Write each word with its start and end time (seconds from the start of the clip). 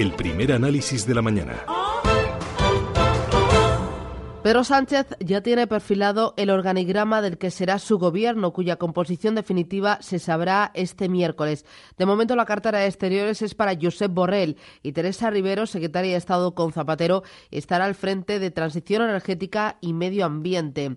El 0.00 0.12
primer 0.12 0.50
análisis 0.50 1.06
de 1.06 1.14
la 1.14 1.20
mañana. 1.20 1.66
Pedro 4.42 4.64
Sánchez 4.64 5.08
ya 5.20 5.42
tiene 5.42 5.66
perfilado 5.66 6.32
el 6.38 6.48
organigrama 6.48 7.20
del 7.20 7.36
que 7.36 7.50
será 7.50 7.78
su 7.78 7.98
gobierno, 7.98 8.54
cuya 8.54 8.76
composición 8.76 9.34
definitiva 9.34 9.98
se 10.00 10.18
sabrá 10.18 10.70
este 10.72 11.10
miércoles. 11.10 11.66
De 11.98 12.06
momento, 12.06 12.34
la 12.34 12.46
cartera 12.46 12.78
de 12.78 12.86
Exteriores 12.86 13.42
es 13.42 13.54
para 13.54 13.76
Josep 13.78 14.10
Borrell 14.10 14.56
y 14.82 14.92
Teresa 14.92 15.28
Rivero, 15.28 15.66
secretaria 15.66 16.12
de 16.12 16.16
Estado 16.16 16.54
con 16.54 16.72
Zapatero, 16.72 17.22
estará 17.50 17.84
al 17.84 17.94
frente 17.94 18.38
de 18.38 18.50
Transición 18.50 19.02
Energética 19.02 19.76
y 19.82 19.92
Medio 19.92 20.24
Ambiente. 20.24 20.96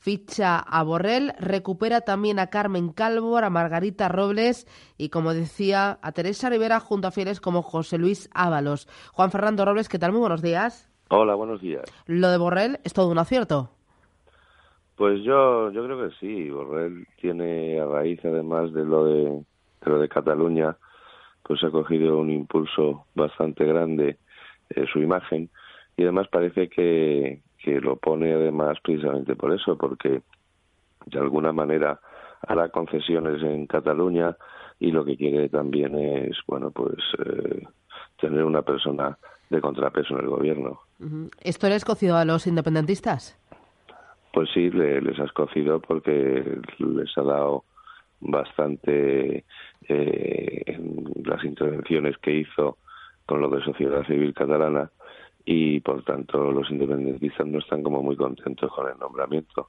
Ficha 0.00 0.58
a 0.58 0.82
Borrell, 0.82 1.34
recupera 1.38 2.00
también 2.00 2.38
a 2.38 2.46
Carmen 2.46 2.90
Calvo, 2.90 3.36
a 3.36 3.50
Margarita 3.50 4.08
Robles 4.08 4.66
y, 4.96 5.10
como 5.10 5.34
decía, 5.34 5.98
a 6.00 6.12
Teresa 6.12 6.48
Rivera 6.48 6.80
junto 6.80 7.06
a 7.06 7.10
fieles 7.10 7.38
como 7.38 7.60
José 7.60 7.98
Luis 7.98 8.30
Ábalos. 8.32 8.88
Juan 9.12 9.30
Fernando 9.30 9.66
Robles, 9.66 9.90
¿qué 9.90 9.98
tal? 9.98 10.12
Muy 10.12 10.20
buenos 10.20 10.40
días. 10.40 10.90
Hola, 11.10 11.34
buenos 11.34 11.60
días. 11.60 11.82
Lo 12.06 12.30
de 12.30 12.38
Borrell 12.38 12.80
es 12.82 12.94
todo 12.94 13.10
un 13.10 13.18
acierto. 13.18 13.68
Pues 14.96 15.22
yo, 15.22 15.70
yo 15.70 15.84
creo 15.84 16.08
que 16.08 16.16
sí. 16.16 16.48
Borrell 16.48 17.06
tiene 17.20 17.78
a 17.78 17.84
raíz, 17.84 18.24
además 18.24 18.72
de 18.72 18.84
lo 18.86 19.04
de, 19.04 19.24
de 19.24 19.90
lo 19.90 19.98
de 19.98 20.08
Cataluña, 20.08 20.78
pues 21.42 21.62
ha 21.62 21.70
cogido 21.70 22.16
un 22.16 22.30
impulso 22.30 23.04
bastante 23.14 23.66
grande 23.66 24.16
eh, 24.70 24.86
su 24.90 25.00
imagen 25.00 25.50
y 25.98 26.04
además 26.04 26.28
parece 26.28 26.70
que, 26.70 27.42
que 27.62 27.80
lo 27.80 27.96
pone 27.96 28.32
además 28.32 28.78
precisamente 28.82 29.36
por 29.36 29.52
eso, 29.52 29.76
porque 29.76 30.22
de 31.06 31.18
alguna 31.18 31.52
manera 31.52 32.00
hará 32.46 32.68
concesiones 32.70 33.42
en 33.42 33.66
Cataluña 33.66 34.36
y 34.78 34.92
lo 34.92 35.04
que 35.04 35.16
quiere 35.16 35.48
también 35.48 35.98
es, 35.98 36.38
bueno, 36.46 36.70
pues 36.70 36.96
eh, 37.18 37.66
tener 38.18 38.44
una 38.44 38.62
persona 38.62 39.18
de 39.50 39.60
contrapeso 39.60 40.14
en 40.14 40.20
el 40.20 40.28
gobierno. 40.28 40.80
¿Esto 41.42 41.68
le 41.68 41.74
ha 41.74 41.76
escocido 41.76 42.16
a 42.16 42.24
los 42.24 42.46
independentistas? 42.46 43.38
Pues 44.32 44.48
sí, 44.54 44.70
les 44.70 45.18
ha 45.18 45.24
escocido 45.24 45.80
porque 45.80 46.60
les 46.78 47.18
ha 47.18 47.22
dado 47.22 47.64
bastante 48.20 49.44
eh, 49.88 50.62
en 50.66 51.04
las 51.24 51.42
intervenciones 51.44 52.16
que 52.18 52.32
hizo 52.32 52.78
con 53.26 53.40
lo 53.40 53.48
de 53.48 53.62
sociedad 53.64 54.04
civil 54.06 54.34
catalana 54.34 54.90
y 55.52 55.80
por 55.80 56.04
tanto 56.04 56.52
los 56.52 56.70
independentistas 56.70 57.44
no 57.44 57.58
están 57.58 57.82
como 57.82 58.00
muy 58.04 58.14
contentos 58.14 58.70
con 58.72 58.86
el 58.86 58.96
nombramiento. 59.00 59.66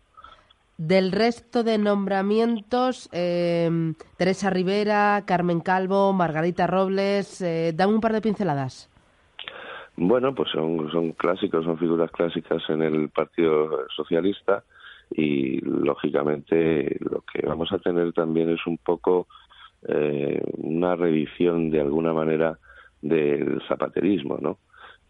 Del 0.77 1.11
resto 1.11 1.63
de 1.63 1.79
nombramientos, 1.79 3.09
eh, 3.11 3.67
Teresa 4.15 4.51
Rivera, 4.51 5.23
Carmen 5.25 5.59
Calvo, 5.59 6.13
Margarita 6.13 6.67
Robles, 6.67 7.41
eh, 7.41 7.73
dame 7.75 7.95
un 7.95 7.99
par 7.99 8.13
de 8.13 8.21
pinceladas. 8.21 8.91
Bueno, 9.97 10.35
pues 10.35 10.51
son, 10.51 10.91
son 10.91 11.13
clásicos, 11.13 11.65
son 11.65 11.79
figuras 11.79 12.11
clásicas 12.11 12.61
en 12.69 12.83
el 12.83 13.09
Partido 13.09 13.87
Socialista 13.95 14.63
y 15.09 15.61
lógicamente 15.61 16.95
lo 16.99 17.21
que 17.21 17.43
vamos 17.43 17.71
a 17.71 17.79
tener 17.79 18.13
también 18.13 18.49
es 18.49 18.67
un 18.67 18.77
poco 18.77 19.25
eh, 19.87 20.43
una 20.57 20.95
reedición 20.95 21.71
de 21.71 21.81
alguna 21.81 22.13
manera 22.13 22.59
del 23.01 23.59
zapaterismo, 23.67 24.37
¿no? 24.39 24.59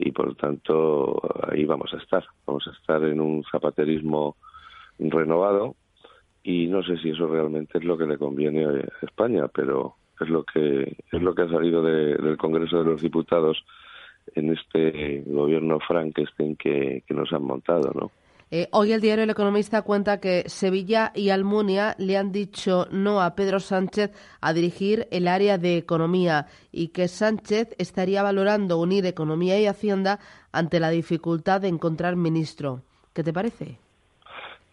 Y 0.03 0.12
por 0.12 0.35
tanto 0.35 1.22
ahí 1.50 1.66
vamos 1.66 1.94
a 1.94 1.97
estar. 1.97 2.25
Vamos 2.45 2.67
a 2.67 2.72
estar 2.72 3.03
en 3.03 3.22
un 3.22 3.44
zapaterismo 3.51 4.35
renovado 5.00 5.75
y 6.44 6.67
no 6.67 6.84
sé 6.84 6.97
si 6.97 7.09
eso 7.09 7.28
realmente 7.28 7.78
es 7.78 7.84
lo 7.84 7.97
que 7.97 8.06
le 8.06 8.17
conviene 8.17 8.66
a 8.66 9.06
España, 9.06 9.47
pero 9.47 9.95
es 10.19 10.29
lo 10.29 10.44
que 10.44 10.97
es 11.11 11.22
lo 11.22 11.35
que 11.35 11.44
ha 11.44 11.50
salido 11.50 11.84
del 11.84 12.38
Congreso 12.38 12.79
de 12.79 12.91
los 12.91 13.01
Diputados 13.01 13.63
en 14.35 14.51
este 14.51 15.23
gobierno 15.25 15.79
Frankenstein 15.79 16.56
que, 16.56 17.03
que 17.07 17.13
nos 17.13 17.31
han 17.34 17.44
montado, 17.44 17.91
¿no? 17.94 18.11
Eh, 18.53 18.67
hoy 18.73 18.91
el 18.91 19.00
diario 19.00 19.23
El 19.23 19.29
Economista 19.29 19.81
cuenta 19.81 20.19
que 20.19 20.44
Sevilla 20.47 21.13
y 21.16 21.29
Almunia 21.29 21.95
le 21.97 22.17
han 22.17 22.34
dicho 22.34 22.85
no 22.91 23.22
a 23.22 23.34
Pedro 23.34 23.62
Sánchez 23.62 24.12
a 24.41 24.51
dirigir 24.51 25.07
el 25.09 25.29
área 25.29 25.57
de 25.57 25.78
economía 25.78 26.47
y 26.69 26.90
que 26.90 27.07
Sánchez 27.07 27.73
estaría 27.78 28.23
valorando 28.23 28.78
unir 28.78 29.06
economía 29.06 29.57
y 29.57 29.67
hacienda 29.67 30.19
ante 30.51 30.81
la 30.81 30.90
dificultad 30.90 31.61
de 31.61 31.69
encontrar 31.69 32.17
ministro. 32.17 32.81
¿Qué 33.13 33.23
te 33.23 33.31
parece? 33.31 33.78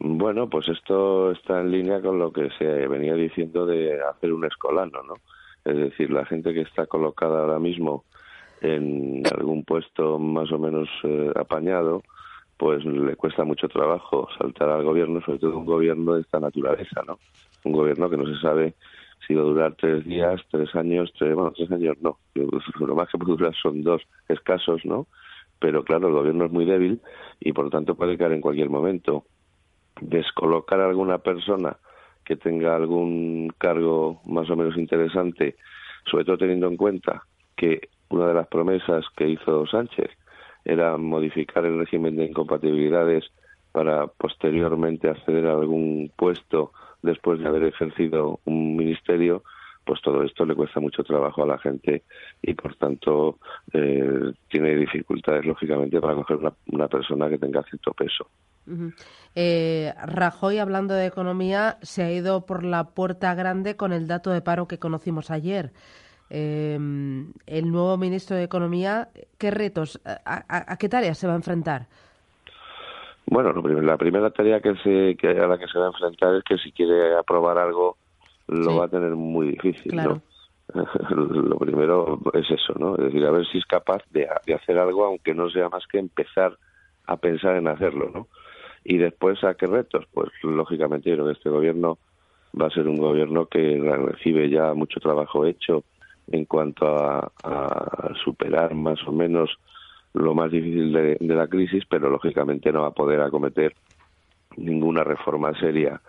Bueno, 0.00 0.50
pues 0.50 0.68
esto 0.68 1.30
está 1.30 1.60
en 1.60 1.70
línea 1.70 2.00
con 2.00 2.18
lo 2.18 2.32
que 2.32 2.48
se 2.58 2.64
venía 2.88 3.14
diciendo 3.14 3.64
de 3.64 4.00
hacer 4.02 4.32
un 4.32 4.44
escolano, 4.44 5.04
¿no? 5.04 5.14
Es 5.64 5.76
decir, 5.76 6.10
la 6.10 6.24
gente 6.24 6.52
que 6.52 6.62
está 6.62 6.86
colocada 6.86 7.40
ahora 7.40 7.60
mismo 7.60 8.02
en 8.60 9.22
algún 9.36 9.62
puesto 9.62 10.18
más 10.18 10.50
o 10.50 10.58
menos 10.58 10.88
eh, 11.04 11.30
apañado, 11.36 12.02
pues 12.58 12.84
le 12.84 13.14
cuesta 13.14 13.44
mucho 13.44 13.68
trabajo 13.68 14.28
saltar 14.36 14.68
al 14.68 14.82
gobierno, 14.82 15.20
sobre 15.20 15.38
todo 15.38 15.58
un 15.58 15.64
gobierno 15.64 16.14
de 16.14 16.22
esta 16.22 16.40
naturaleza, 16.40 17.02
¿no? 17.06 17.18
Un 17.64 17.72
gobierno 17.72 18.10
que 18.10 18.16
no 18.16 18.26
se 18.26 18.40
sabe 18.40 18.74
si 19.26 19.34
va 19.34 19.42
a 19.42 19.44
durar 19.44 19.74
tres 19.76 20.04
días, 20.04 20.40
tres 20.50 20.74
años, 20.74 21.12
tres, 21.16 21.34
bueno, 21.34 21.52
tres 21.52 21.70
años 21.70 21.96
no, 22.00 22.18
lo 22.34 22.94
más 22.96 23.08
que 23.08 23.18
puede 23.18 23.36
durar 23.36 23.54
son 23.54 23.82
dos 23.82 24.02
escasos, 24.28 24.84
¿no? 24.84 25.06
Pero 25.60 25.84
claro, 25.84 26.08
el 26.08 26.14
gobierno 26.14 26.46
es 26.46 26.52
muy 26.52 26.64
débil 26.64 27.00
y 27.40 27.52
por 27.52 27.66
lo 27.66 27.70
tanto 27.70 27.94
puede 27.94 28.18
caer 28.18 28.32
en 28.32 28.40
cualquier 28.40 28.70
momento. 28.70 29.24
Descolocar 30.00 30.80
a 30.80 30.88
alguna 30.88 31.18
persona 31.18 31.76
que 32.24 32.36
tenga 32.36 32.74
algún 32.74 33.52
cargo 33.58 34.20
más 34.26 34.50
o 34.50 34.56
menos 34.56 34.76
interesante, 34.76 35.56
sobre 36.10 36.24
todo 36.24 36.38
teniendo 36.38 36.66
en 36.66 36.76
cuenta 36.76 37.22
que 37.56 37.88
una 38.10 38.28
de 38.28 38.34
las 38.34 38.48
promesas 38.48 39.04
que 39.16 39.28
hizo 39.28 39.66
Sánchez 39.66 40.10
era 40.68 40.96
modificar 40.98 41.64
el 41.64 41.78
régimen 41.78 42.14
de 42.16 42.26
incompatibilidades 42.26 43.24
para 43.72 44.06
posteriormente 44.06 45.08
acceder 45.08 45.46
a 45.46 45.52
algún 45.52 46.12
puesto 46.14 46.72
después 47.02 47.40
de 47.40 47.48
haber 47.48 47.64
ejercido 47.64 48.40
un 48.44 48.76
ministerio, 48.76 49.42
pues 49.84 50.02
todo 50.02 50.22
esto 50.22 50.44
le 50.44 50.54
cuesta 50.54 50.78
mucho 50.78 51.02
trabajo 51.02 51.42
a 51.42 51.46
la 51.46 51.58
gente 51.58 52.02
y 52.42 52.52
por 52.52 52.76
tanto 52.76 53.38
eh, 53.72 54.32
tiene 54.50 54.76
dificultades 54.76 55.46
lógicamente 55.46 56.00
para 56.00 56.16
coger 56.16 56.38
una, 56.66 56.88
persona 56.88 57.30
que 57.30 57.38
tenga 57.38 57.62
cierto 57.62 57.94
peso. 57.94 58.28
eh, 59.34 59.94
Rajoy, 60.04 60.58
hablando 60.58 60.92
de 60.92 61.06
economía, 61.06 61.78
se 61.80 62.02
ha 62.02 62.12
ido 62.12 62.44
por 62.44 62.62
la 62.64 62.90
puerta 62.90 63.34
grande 63.34 63.76
con 63.76 63.94
el 63.94 64.06
dato 64.06 64.30
de 64.30 64.42
paro 64.42 64.68
que 64.68 64.78
conocimos 64.78 65.30
ayer. 65.30 65.72
Eh, 66.30 66.74
el 67.46 67.70
nuevo 67.70 67.96
ministro 67.96 68.36
de 68.36 68.44
Economía, 68.44 69.08
¿qué 69.38 69.50
retos, 69.50 70.00
a, 70.04 70.76
qué 70.78 70.88
tareas 70.88 71.18
se 71.18 71.26
va 71.26 71.32
a 71.32 71.36
enfrentar? 71.36 71.86
Bueno, 73.26 73.52
la 73.52 73.96
primera 73.96 74.30
tarea 74.30 74.60
que 74.60 74.74
se, 74.76 75.16
que 75.16 75.28
a 75.28 75.46
la 75.46 75.58
que 75.58 75.66
se 75.66 75.78
va 75.78 75.86
a 75.86 75.88
enfrentar 75.88 76.34
es 76.36 76.44
que 76.44 76.56
si 76.58 76.72
quiere 76.72 77.14
aprobar 77.16 77.58
algo 77.58 77.96
lo 78.46 78.76
va 78.78 78.86
a 78.86 78.88
tener 78.88 79.14
muy 79.14 79.48
difícil, 79.52 79.94
¿no? 79.94 80.22
lo 81.10 81.58
primero 81.58 82.18
es 82.34 82.50
eso, 82.50 82.74
¿no? 82.78 82.96
Es 82.96 83.04
decir, 83.04 83.24
a 83.24 83.30
ver 83.30 83.46
si 83.46 83.58
es 83.58 83.66
capaz 83.66 84.02
de, 84.10 84.28
de, 84.46 84.54
hacer 84.54 84.78
algo, 84.78 85.04
aunque 85.04 85.34
no 85.34 85.48
sea 85.50 85.68
más 85.68 85.86
que 85.86 85.98
empezar 85.98 86.58
a 87.06 87.16
pensar 87.16 87.56
en 87.56 87.68
hacerlo, 87.68 88.10
¿no? 88.12 88.28
Y 88.84 88.98
después, 88.98 89.42
¿a 89.44 89.54
qué 89.54 89.66
retos? 89.66 90.06
Pues 90.12 90.30
lógicamente 90.42 91.10
yo 91.10 91.16
creo 91.16 91.26
que 91.26 91.32
este 91.32 91.50
gobierno 91.50 91.98
va 92.58 92.66
a 92.66 92.70
ser 92.70 92.88
un 92.88 92.96
gobierno 92.96 93.46
que 93.46 93.78
recibe 93.78 94.48
ya 94.48 94.72
mucho 94.74 95.00
trabajo 95.00 95.44
hecho 95.44 95.84
en 96.30 96.44
cuanto 96.44 96.86
a, 96.86 97.30
superar 98.24 98.74
más 98.74 98.98
o 99.06 99.12
menos 99.12 99.50
lo 100.14 100.34
más 100.34 100.50
difícil 100.50 100.92
de, 100.92 101.16
la 101.20 101.46
crisis, 101.46 101.84
pero 101.88 102.10
lógicamente 102.10 102.72
no 102.72 102.82
va 102.82 102.88
a 102.88 102.92
poder 102.92 103.20
acometer 103.20 103.74
ninguna 104.56 105.04
reforma 105.04 105.52
seria 105.58 106.00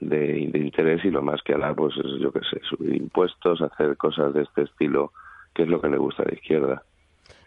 de, 0.00 0.38
interés 0.38 1.04
y 1.04 1.10
lo 1.10 1.22
más 1.22 1.42
que 1.42 1.54
hará, 1.54 1.74
pues 1.74 1.94
es, 1.96 2.20
yo 2.20 2.32
qué 2.32 2.40
sé, 2.50 2.60
subir 2.68 2.94
impuestos, 2.96 3.60
hacer 3.60 3.96
cosas 3.96 4.32
de 4.32 4.42
este 4.42 4.62
estilo, 4.62 5.12
que 5.54 5.64
es 5.64 5.68
lo 5.68 5.80
que 5.80 5.88
le 5.88 5.98
gusta 5.98 6.22
a 6.22 6.26
la 6.26 6.34
izquierda. 6.34 6.82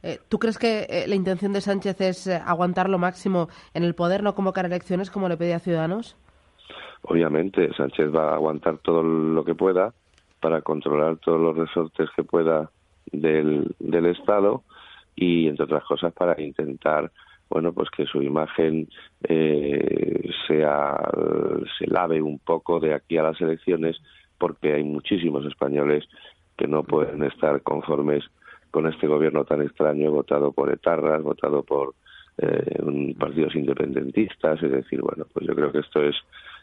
Eh, 0.04 0.20
¿Tú 0.30 0.40
crees 0.40 0.58
que 0.58 0.88
eh, 0.90 1.06
la 1.08 1.16
intención 1.16 1.54
de 1.54 1.62
Sánchez 1.62 2.02
es 2.02 2.28
eh, 2.28 2.42
aguantar 2.46 2.90
lo 2.90 2.98
máximo 2.98 3.50
en 3.74 3.84
el 3.84 3.96
poder, 3.96 4.24
no 4.24 4.36
convocar 4.36 4.66
elecciones 4.66 5.10
como 5.10 5.30
le 5.30 5.38
pedía 5.38 5.58
a 5.58 5.60
Ciudadanos? 5.60 6.16
obviamente 7.04 7.74
Sánchez 7.74 8.14
va 8.14 8.32
a 8.32 8.36
aguantar 8.36 8.78
todo 8.80 9.04
lo 9.04 9.44
que 9.44 9.56
pueda 9.56 9.94
para 10.42 10.62
controlar 10.62 11.18
todos 11.18 11.40
los 11.40 11.56
resortes 11.56 12.10
que 12.16 12.24
pueda 12.24 12.70
del, 13.12 13.74
del 13.80 14.08
Estado 14.08 14.64
y 15.16 15.48
entre 15.48 15.66
otras 15.66 15.84
cosas 15.84 16.14
para 16.14 16.42
intentar 16.42 17.12
bueno 17.50 17.74
pues 17.74 17.90
que 17.90 18.06
su 18.06 18.22
imagen 18.22 18.90
eh, 19.24 20.30
sea 20.48 20.98
se 21.78 21.88
lave 21.88 22.22
un 22.22 22.40
poco 22.40 22.80
de 22.80 22.94
aquí 22.94 23.18
a 23.18 23.24
las 23.24 23.40
elecciones 23.42 24.02
porque 24.38 24.74
hay 24.74 24.84
muchísimos 24.84 25.46
españoles 25.46 26.06
que 26.58 26.68
no 26.68 26.84
pueden 26.84 27.24
estar 27.24 27.62
conformes 27.62 28.24
con 28.72 28.88
este 28.88 29.08
gobierno 29.08 29.44
tan 29.44 29.62
extraño 29.62 30.12
votado 30.12 30.54
por 30.54 30.72
etarras 30.72 31.22
votado 31.22 31.64
por 31.64 31.94
eh, 32.38 33.14
partidos 33.20 33.56
independentistas 33.56 34.64
es 34.64 34.72
decir 34.72 35.02
bueno 35.02 35.26
pues 35.32 35.46
yo 35.46 35.54
creo 35.54 35.72
que 35.72 35.80
esto 35.80 36.02
es 36.02 36.16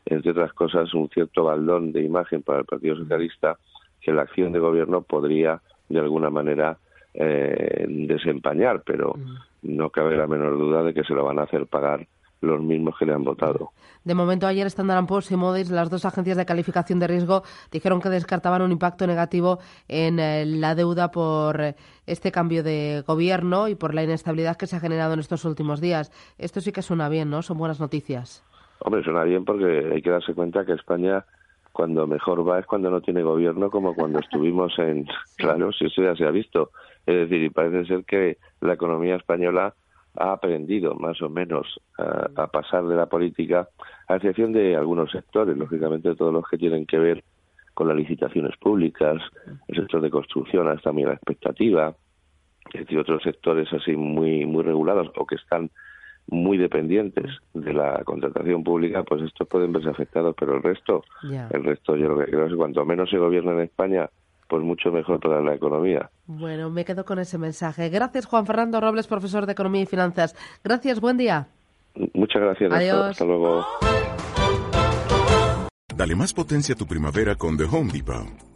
entre 0.07 0.31
otras 0.31 0.53
cosas 0.53 0.93
un 0.95 1.09
cierto 1.09 1.45
baldón 1.45 1.93
de 1.93 2.03
imagen 2.03 2.43
para 2.43 2.61
el 2.61 2.65
Partido 2.65 2.97
Socialista 2.97 3.59
que 4.01 4.13
la 4.13 4.23
acción 4.23 4.53
de 4.53 4.59
gobierno 4.59 5.03
podría 5.03 5.61
de 5.89 5.99
alguna 5.99 6.31
manera 6.31 6.79
eh, 7.15 7.87
desempañar, 7.89 8.83
pero 8.85 9.15
no 9.63 9.91
cabe 9.91 10.17
la 10.17 10.27
menor 10.27 10.59
duda 10.59 10.83
de 10.83 10.95
que 10.95 11.05
se 11.05 11.15
lo 11.15 11.25
van 11.25 11.39
a 11.39 11.43
hacer 11.43 11.67
pagar 11.67 12.07
los 12.41 12.61
mismos 12.61 12.95
que 12.99 13.05
le 13.05 13.13
han 13.13 13.25
votado. 13.25 13.73
De 14.05 14.15
momento, 14.15 14.47
ayer 14.47 14.67
Standard 14.69 15.07
Poor's 15.07 15.31
y 15.31 15.37
Moody's, 15.37 15.71
las 15.71 15.91
dos 15.91 16.05
agencias 16.05 16.37
de 16.37 16.47
calificación 16.47 16.99
de 17.01 17.09
riesgo, 17.09 17.43
dijeron 17.73 18.01
que 18.01 18.09
descartaban 18.09 18.63
un 18.63 18.73
impacto 18.73 19.07
negativo 19.07 19.59
en 19.89 20.21
eh, 20.21 20.47
la 20.47 20.75
deuda 20.75 21.11
por 21.11 21.61
eh, 21.61 21.75
este 22.07 22.31
cambio 22.31 22.63
de 22.63 23.03
gobierno 23.07 23.69
y 23.69 23.75
por 23.75 23.95
la 23.95 24.05
inestabilidad 24.05 24.57
que 24.57 24.67
se 24.67 24.77
ha 24.77 24.81
generado 24.81 25.15
en 25.15 25.21
estos 25.21 25.45
últimos 25.45 25.81
días. 25.81 26.13
Esto 26.39 26.61
sí 26.61 26.73
que 26.73 26.83
suena 26.83 27.09
bien, 27.09 27.29
¿no? 27.29 27.43
Son 27.43 27.59
buenas 27.59 27.81
noticias. 27.81 28.45
Hombre, 28.81 29.03
suena 29.03 29.25
bien 29.25 29.45
porque 29.45 29.91
hay 29.93 30.03
que 30.03 30.11
darse 30.11 30.35
cuenta 30.35 30.65
que 30.65 30.73
España 30.73 31.25
cuando 31.73 32.09
mejor 32.09 32.49
va 32.49 32.59
es 32.59 32.67
cuando 32.67 32.91
no 32.91 33.01
tiene 33.01 33.23
gobierno, 33.23 33.71
como 33.71 33.95
cuando 33.95 34.19
estuvimos 34.19 34.77
en... 34.79 35.07
Claro, 35.37 35.71
si 35.73 35.87
eso 35.87 36.03
ya 36.03 36.17
se 36.17 36.25
ha 36.25 36.31
visto. 36.33 36.71
Es 37.07 37.15
decir, 37.15 37.41
y 37.45 37.51
parece 37.51 37.85
ser 37.87 38.05
que 38.05 38.39
la 38.61 38.73
economía 38.73 39.15
española 39.15 39.75
ha 40.17 40.33
aprendido 40.33 40.95
más 40.97 41.23
o 41.23 41.29
menos 41.29 41.81
a, 41.97 42.49
pasar 42.49 42.85
de 42.87 42.97
la 42.97 43.07
política, 43.07 43.69
a 44.09 44.17
excepción 44.17 44.53
de 44.53 44.75
algunos 44.75 45.13
sectores, 45.13 45.57
lógicamente 45.57 46.17
todos 46.17 46.33
los 46.33 46.45
que 46.49 46.59
tienen 46.59 46.87
que 46.87 46.99
ver 46.99 47.25
con 47.75 47.87
las 47.87 47.97
licitaciones 47.97 48.57
públicas, 48.57 49.23
el 49.69 49.77
sector 49.77 50.01
de 50.01 50.11
construcción 50.11 50.67
hasta 50.69 50.91
muy 50.91 51.05
la 51.05 51.13
expectativa, 51.13 51.95
es 52.75 52.81
decir, 52.81 52.99
otros 52.99 53.23
sectores 53.23 53.73
así 53.73 53.95
muy 53.95 54.45
muy 54.45 54.65
regulados 54.65 55.13
o 55.17 55.25
que 55.25 55.37
están 55.37 55.71
muy 56.29 56.59
dependientes 56.59 57.27
de 57.55 57.73
la 57.73 58.03
contratación 58.05 58.63
pública, 58.63 59.03
pues 59.03 59.23
estos 59.23 59.49
pueden 59.49 59.73
verse 59.73 59.89
afectados, 59.89 60.35
pero 60.39 60.57
el 60.57 60.63
resto, 60.63 61.03
el 61.23 61.65
resto 61.65 61.97
yo 61.97 62.09
lo 62.09 62.19
que 62.19 62.31
creo 62.31 62.45
es 62.45 62.53
que 62.53 62.57
cuanto 62.57 62.85
menos 62.85 63.11
se 63.11 63.19
gobierna 63.19 63.53
en 63.53 63.61
España, 63.61 64.09
pues 64.49 64.63
mucho 64.63 64.91
mejor 64.91 65.21
para 65.21 65.41
la 65.41 65.55
economía. 65.55 66.11
Bueno, 66.27 66.71
me 66.71 66.85
quedo 66.85 67.05
con 67.05 67.19
ese 67.19 67.39
mensaje. 67.39 67.89
Gracias, 67.89 68.27
Juan 68.27 68.47
Fernando 68.47 68.81
Robles, 68.81 69.07
profesor 69.07 69.47
de 69.47 69.53
Economía 69.53 69.83
y 69.83 69.87
Finanzas. 69.87 70.35
Gracias, 70.65 71.01
buen 71.01 71.17
día. 71.17 71.49
Muchas 72.15 72.43
gracias. 72.43 72.73
Adiós. 72.73 73.11
hasta 73.11 73.25
luego. 73.25 73.65
Dale 75.97 76.15
más 76.15 76.33
potencia 76.33 76.75
a 76.75 76.79
tu 76.79 76.87
primavera 76.87 77.35
con 77.35 77.57
The 77.57 77.65
Home 77.65 77.91
Depot. 77.93 78.48